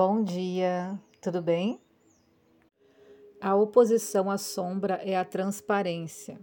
[0.00, 1.80] Bom dia, tudo bem?
[3.40, 6.38] A oposição à sombra é a transparência.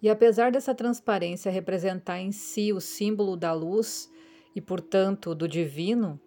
[0.00, 4.08] E apesar dessa transparência representar em si o símbolo da luz
[4.54, 6.20] e, portanto, do divino,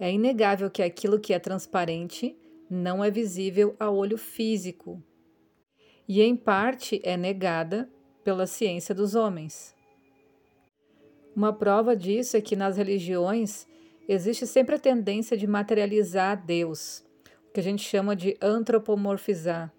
[0.00, 2.38] é inegável que aquilo que é transparente
[2.70, 4.98] não é visível a olho físico
[6.08, 7.86] e, em parte, é negada
[8.24, 9.76] pela ciência dos homens.
[11.36, 13.70] Uma prova disso é que nas religiões
[14.08, 17.04] existe sempre a tendência de materializar Deus,
[17.48, 19.72] o que a gente chama de antropomorfizar.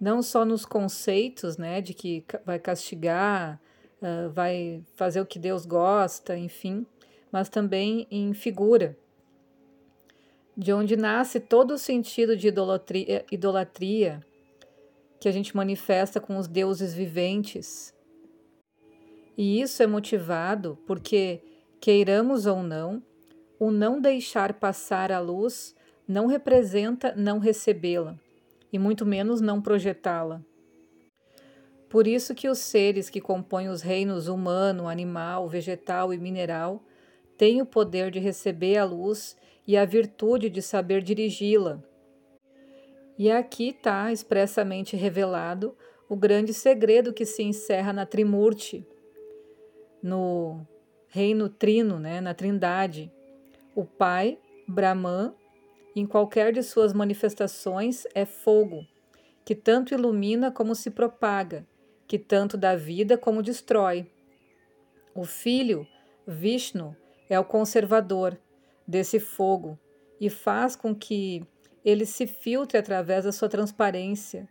[0.00, 3.60] Não só nos conceitos, né, de que vai castigar,
[4.00, 6.86] uh, vai fazer o que Deus gosta, enfim,
[7.32, 8.96] mas também em figura,
[10.56, 14.20] de onde nasce todo o sentido de idolatria, idolatria
[15.20, 17.94] que a gente manifesta com os deuses viventes.
[19.36, 21.40] E isso é motivado porque,
[21.80, 23.02] queiramos ou não,
[23.58, 25.74] o não deixar passar a luz
[26.06, 28.18] não representa não recebê-la,
[28.72, 30.42] e muito menos não projetá-la.
[31.88, 36.82] Por isso que os seres que compõem os reinos humano, animal, vegetal e mineral
[37.36, 39.36] têm o poder de receber a luz
[39.66, 41.82] e a virtude de saber dirigi-la.
[43.18, 45.76] E aqui está expressamente revelado
[46.08, 48.86] o grande segredo que se encerra na Trimurti,
[50.02, 50.66] no
[51.08, 53.12] reino trino, né, na Trindade,
[53.78, 55.32] o Pai, Brahman,
[55.94, 58.84] em qualquer de suas manifestações, é fogo,
[59.44, 61.64] que tanto ilumina como se propaga,
[62.04, 64.10] que tanto dá vida como destrói.
[65.14, 65.86] O Filho,
[66.26, 66.96] Vishnu,
[67.30, 68.36] é o conservador
[68.84, 69.78] desse fogo
[70.20, 71.46] e faz com que
[71.84, 74.48] ele se filtre através da sua transparência,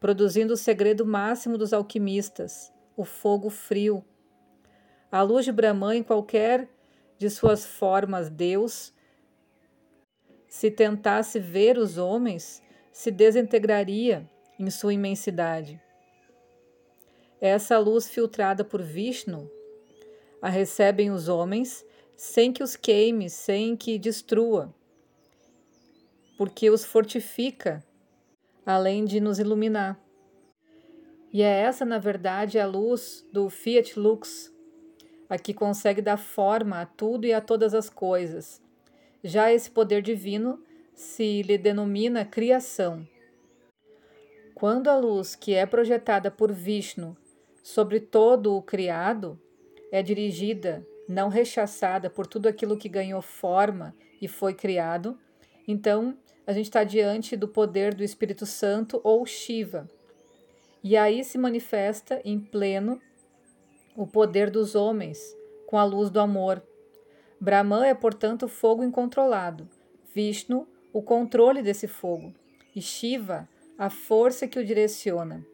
[0.00, 4.02] produzindo o segredo máximo dos alquimistas, o fogo frio.
[5.12, 6.66] A luz de Brahman em qualquer
[7.20, 8.94] de suas formas Deus,
[10.48, 14.26] se tentasse ver os homens, se desintegraria
[14.58, 15.78] em sua imensidade.
[17.38, 19.50] Essa luz filtrada por Vishnu
[20.40, 21.84] a recebem os homens
[22.16, 24.74] sem que os queime, sem que destrua,
[26.38, 27.84] porque os fortifica,
[28.64, 30.00] além de nos iluminar.
[31.30, 34.50] E é essa, na verdade, a luz do Fiat Lux,
[35.30, 38.60] a que consegue dar forma a tudo e a todas as coisas.
[39.22, 40.60] Já esse poder divino
[40.92, 43.06] se lhe denomina criação.
[44.54, 47.16] Quando a luz que é projetada por Vishnu
[47.62, 49.40] sobre todo o criado
[49.92, 55.18] é dirigida, não rechaçada por tudo aquilo que ganhou forma e foi criado,
[55.66, 59.88] então a gente está diante do poder do Espírito Santo ou Shiva.
[60.82, 63.00] E aí se manifesta em pleno
[63.96, 65.36] o poder dos homens
[65.66, 66.62] com a luz do amor.
[67.40, 69.68] Brahman é, portanto, fogo incontrolado,
[70.14, 72.34] Vishnu, o controle desse fogo,
[72.74, 75.46] e Shiva, a força que o direciona.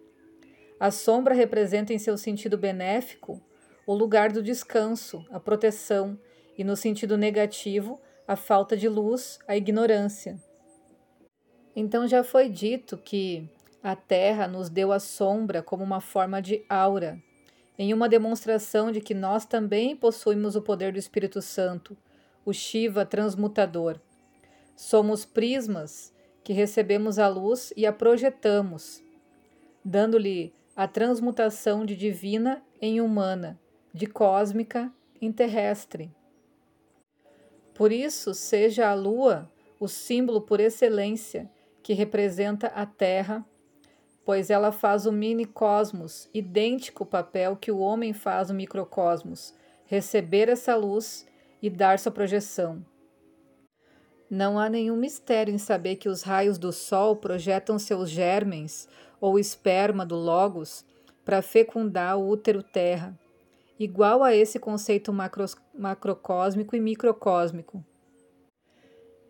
[0.81, 3.41] A sombra representa em seu sentido benéfico
[3.87, 6.19] o lugar do descanso, a proteção,
[6.59, 10.41] e no sentido negativo, a falta de luz, a ignorância.
[11.75, 13.49] Então já foi dito que
[13.83, 17.23] a Terra nos deu a sombra como uma forma de aura,
[17.79, 21.97] em uma demonstração de que nós também possuímos o poder do Espírito Santo,
[22.45, 24.01] o Shiva transmutador.
[24.75, 29.03] Somos prismas que recebemos a luz e a projetamos,
[29.85, 33.59] dando-lhe a transmutação de divina em humana,
[33.93, 36.11] de cósmica em terrestre.
[37.75, 41.51] Por isso, seja a lua o símbolo por excelência
[41.83, 43.45] que representa a Terra
[44.27, 49.55] pois ela faz o mini-cosmos, idêntico papel que o homem faz no microcosmos,
[49.87, 51.25] receber essa luz
[51.63, 52.85] e dar sua projeção.
[54.29, 58.89] Não há nenhum mistério em saber que os raios do Sol projetam seus germens
[59.21, 60.85] ou esperma do Logos
[61.25, 63.17] para fecundar o útero Terra,
[63.79, 67.85] igual a esse conceito macro, macrocósmico e microcósmico.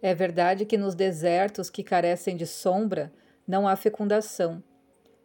[0.00, 3.12] É verdade que nos desertos que carecem de sombra
[3.46, 4.62] não há fecundação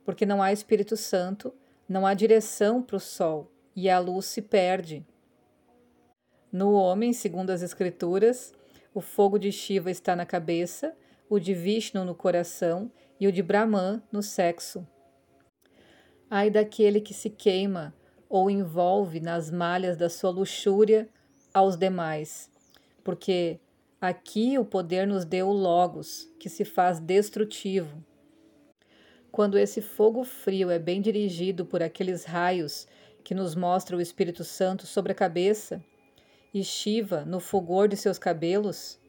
[0.04, 1.54] porque não há Espírito Santo,
[1.88, 5.06] não há direção para o sol e a luz se perde.
[6.52, 8.54] No homem, segundo as Escrituras,
[8.94, 10.96] o fogo de Shiva está na cabeça,
[11.30, 14.86] o de Vishnu no coração e o de Brahman no sexo.
[16.30, 17.94] Ai daquele que se queima
[18.28, 21.10] ou envolve nas malhas da sua luxúria
[21.54, 22.50] aos demais,
[23.04, 23.60] porque
[24.00, 28.04] aqui o poder nos deu o Logos, que se faz destrutivo
[29.32, 32.88] quando esse fogo frio é bem dirigido por aqueles raios
[33.24, 35.82] que nos mostra o Espírito Santo sobre a cabeça,
[36.54, 39.00] e Shiva no fulgor de seus cabelos,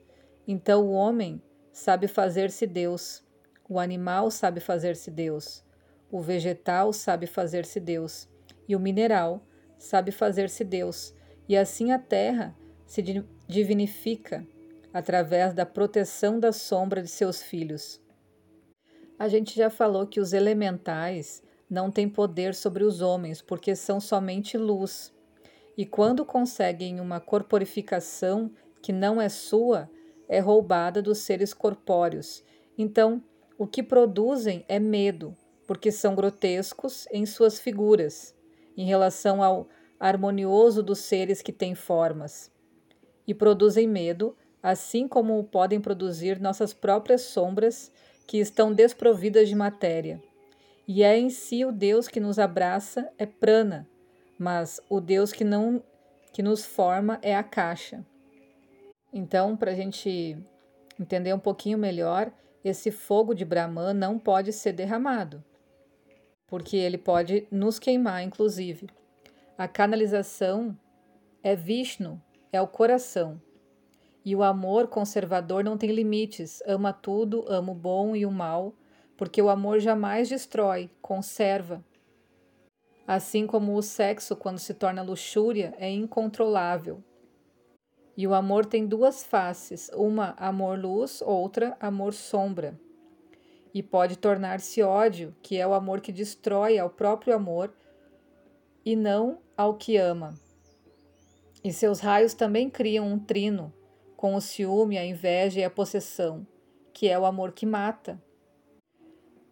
[0.47, 1.41] Então o homem
[1.73, 3.23] sabe fazer-se Deus,
[3.69, 5.65] o animal sabe fazer-se Deus,
[6.11, 8.29] o vegetal sabe fazer-se Deus,
[8.69, 9.43] e o mineral
[9.79, 11.15] sabe fazer-se Deus,
[11.49, 12.55] e assim a terra
[12.85, 13.03] se
[13.49, 14.47] divinifica
[14.93, 18.02] através da proteção da sombra de seus filhos.
[19.23, 24.01] A gente já falou que os elementais não têm poder sobre os homens porque são
[24.01, 25.15] somente luz.
[25.77, 28.51] E quando conseguem uma corporificação
[28.83, 29.89] que não é sua,
[30.29, 32.43] é roubada dos seres corpóreos.
[32.77, 33.23] Então,
[33.57, 35.37] o que produzem é medo,
[35.69, 38.35] porque são grotescos em suas figuras,
[38.77, 39.69] em relação ao
[40.01, 42.51] harmonioso dos seres que têm formas.
[43.25, 47.93] E produzem medo assim como podem produzir nossas próprias sombras
[48.27, 50.23] que estão desprovidas de matéria.
[50.87, 53.89] E é em si o Deus que nos abraça é prana,
[54.39, 55.83] mas o Deus que não
[56.33, 58.05] que nos forma é a caixa.
[59.13, 60.37] Então, para a gente
[60.99, 62.33] entender um pouquinho melhor,
[62.65, 65.45] esse fogo de Brahman não pode ser derramado,
[66.47, 68.89] porque ele pode nos queimar, inclusive.
[69.59, 70.77] A canalização
[71.43, 72.21] é Vishnu,
[72.51, 73.41] é o coração.
[74.25, 78.73] E o amor conservador não tem limites, ama tudo, ama o bom e o mal,
[79.17, 81.85] porque o amor jamais destrói, conserva.
[83.07, 87.03] Assim como o sexo, quando se torna luxúria, é incontrolável.
[88.17, 92.79] E o amor tem duas faces, uma amor-luz, outra amor-sombra.
[93.75, 97.73] E pode tornar-se ódio, que é o amor que destrói ao próprio amor
[98.85, 100.35] e não ao que ama.
[101.65, 103.73] E seus raios também criam um trino,
[104.23, 106.47] com o ciúme, a inveja e a possessão,
[106.95, 108.23] que é o amor que mata.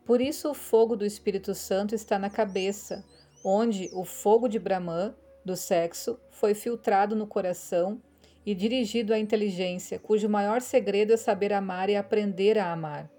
[0.05, 3.05] Por isso, o fogo do Espírito Santo está na cabeça,
[3.45, 5.13] onde o fogo de Brahman,
[5.45, 8.01] do sexo, foi filtrado no coração
[8.47, 13.11] e dirigido à inteligência, cujo maior segredo é saber amar e aprender a amar.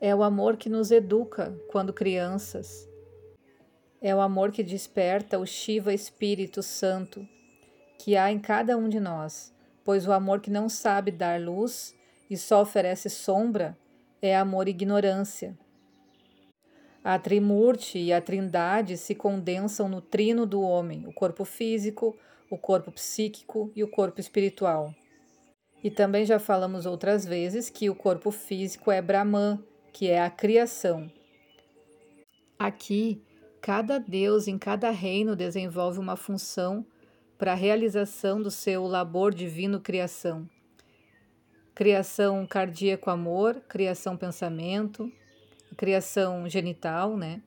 [0.00, 2.88] É o amor que nos educa quando crianças.
[4.00, 7.28] É o amor que desperta o Shiva Espírito Santo
[7.98, 9.52] que há em cada um de nós
[9.84, 11.94] pois o amor que não sabe dar luz
[12.30, 13.76] e só oferece sombra
[14.20, 15.58] é amor ignorância.
[17.04, 22.16] A Trimurti e a Trindade se condensam no trino do homem, o corpo físico,
[22.48, 24.94] o corpo psíquico e o corpo espiritual.
[25.82, 29.58] E também já falamos outras vezes que o corpo físico é Brahman,
[29.92, 31.10] que é a criação.
[32.56, 33.20] Aqui,
[33.60, 36.86] cada deus em cada reino desenvolve uma função
[37.42, 40.48] para a realização do seu labor divino criação.
[41.74, 45.10] Criação cardíaco amor, criação pensamento,
[45.76, 47.42] criação genital, né?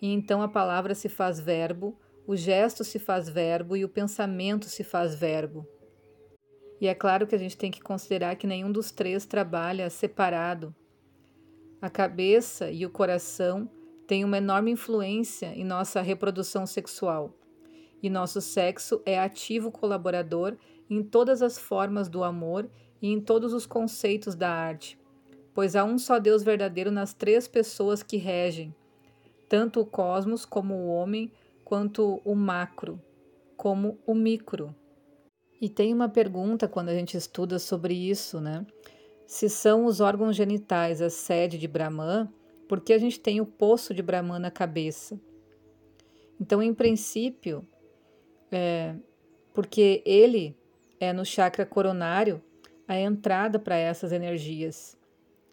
[0.00, 4.66] E então a palavra se faz verbo, o gesto se faz verbo e o pensamento
[4.66, 5.66] se faz verbo.
[6.80, 10.72] E é claro que a gente tem que considerar que nenhum dos três trabalha separado.
[11.80, 13.68] A cabeça e o coração
[14.06, 17.41] têm uma enorme influência em nossa reprodução sexual
[18.02, 20.56] e nosso sexo é ativo colaborador
[20.90, 22.68] em todas as formas do amor
[23.00, 24.98] e em todos os conceitos da arte,
[25.54, 28.74] pois há um só Deus verdadeiro nas três pessoas que regem,
[29.48, 31.30] tanto o cosmos como o homem,
[31.64, 33.00] quanto o macro,
[33.56, 34.74] como o micro.
[35.60, 38.66] E tem uma pergunta quando a gente estuda sobre isso, né?
[39.26, 42.28] Se são os órgãos genitais a sede de Brahman,
[42.68, 45.20] por que a gente tem o poço de Brahman na cabeça?
[46.40, 47.64] Então, em princípio,
[48.52, 48.94] é,
[49.54, 50.56] porque ele
[51.00, 52.42] é no chakra coronário
[52.86, 54.96] a entrada para essas energias.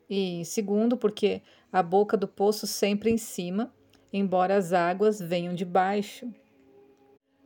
[0.09, 1.41] E segundo, porque
[1.71, 3.73] a boca do poço sempre em cima,
[4.11, 6.31] embora as águas venham de baixo.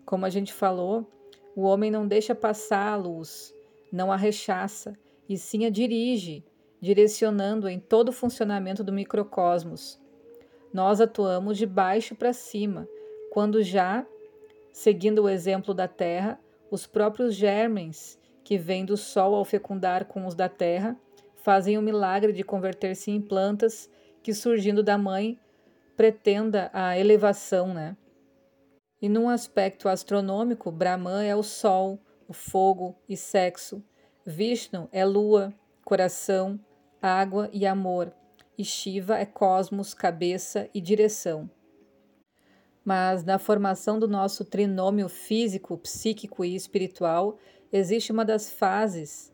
[0.05, 1.10] Como a gente falou,
[1.55, 3.53] o homem não deixa passar a luz,
[3.91, 4.98] não a rechaça,
[5.29, 6.43] e sim a dirige,
[6.81, 10.01] direcionando em todo o funcionamento do microcosmos.
[10.74, 12.88] Nós atuamos de baixo para cima,
[13.31, 14.05] quando já
[14.74, 16.39] Seguindo o exemplo da terra,
[16.72, 20.98] os próprios germens que vêm do sol ao fecundar com os da terra
[21.44, 23.88] fazem o milagre de converter-se em plantas
[24.24, 25.39] que, surgindo da mãe,
[25.96, 27.96] pretenda a elevação, né?
[29.00, 33.84] E num aspecto astronômico, Brahman é o sol, o fogo e sexo.
[34.25, 35.53] Vishnu é lua,
[35.86, 36.60] coração,
[37.00, 38.12] água e amor.
[38.58, 41.48] E Shiva é cosmos, cabeça e direção
[42.84, 47.38] mas na formação do nosso trinômio físico, psíquico e espiritual
[47.72, 49.32] existe uma das fases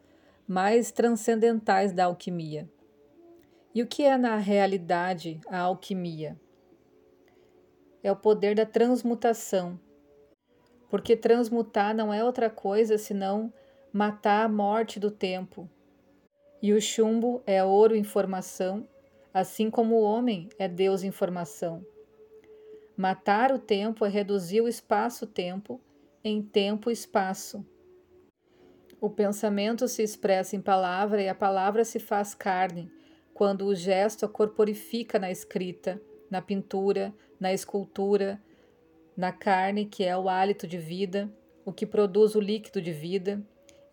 [0.48, 2.70] mais transcendentais da alquimia.
[3.74, 6.40] E o que é na realidade a alquimia?
[8.02, 9.80] É o poder da transmutação.
[10.90, 13.54] Porque transmutar não é outra coisa senão
[13.94, 15.70] matar a morte do tempo.
[16.62, 18.88] E o chumbo é ouro em formação,
[19.34, 21.86] assim como o homem é Deus em formação.
[23.00, 25.80] Matar o tempo é reduzir o espaço-tempo
[26.22, 27.66] em tempo-espaço.
[29.00, 32.92] O pensamento se expressa em palavra e a palavra se faz carne,
[33.34, 38.38] quando o gesto a corporifica na escrita, na pintura, na escultura,
[39.16, 43.42] na carne, que é o hálito de vida, o que produz o líquido de vida,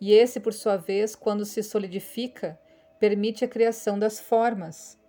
[0.01, 2.59] e esse, por sua vez, quando se solidifica,
[2.99, 4.99] permite a criação das formas.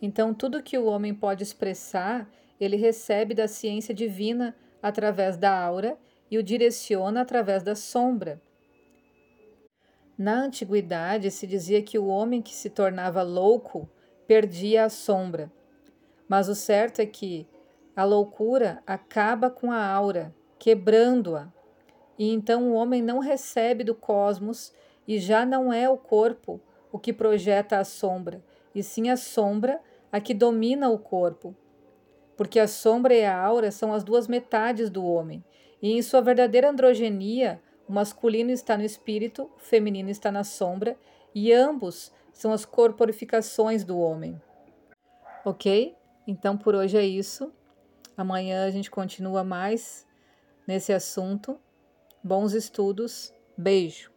[0.00, 2.30] Então, tudo que o homem pode expressar,
[2.64, 5.98] ele recebe da ciência divina através da aura
[6.30, 8.40] e o direciona através da sombra.
[10.16, 13.88] Na antiguidade se dizia que o homem que se tornava louco
[14.26, 15.50] perdia a sombra.
[16.28, 17.46] Mas o certo é que
[17.96, 21.52] a loucura acaba com a aura, quebrando-a.
[22.18, 24.72] E então o homem não recebe do cosmos
[25.06, 26.60] e já não é o corpo
[26.92, 29.80] o que projeta a sombra, e sim a sombra
[30.12, 31.56] a que domina o corpo.
[32.36, 35.44] Porque a sombra e a aura são as duas metades do homem,
[35.80, 40.96] e em sua verdadeira androgenia, o masculino está no espírito, o feminino está na sombra,
[41.34, 44.40] e ambos são as corporificações do homem.
[45.44, 45.96] Ok?
[46.26, 47.52] Então por hoje é isso.
[48.16, 50.06] Amanhã a gente continua mais
[50.66, 51.58] nesse assunto.
[52.22, 53.34] Bons estudos.
[53.56, 54.11] Beijo.